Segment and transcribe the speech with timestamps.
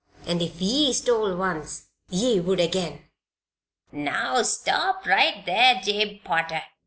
[0.25, 3.05] "And if ye stole once ye would again"
[3.91, 6.63] "Now stop right there, Jabe Potter!"